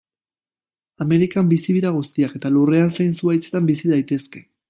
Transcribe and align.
Amerikan 1.03 1.51
bizi 1.51 1.75
dira 1.75 1.91
guztiak 1.99 2.33
eta 2.41 2.51
lurrean 2.55 2.91
zein 2.97 3.15
zuhaitzetan 3.21 3.69
bizi 3.71 3.93
daitezke. 3.95 4.43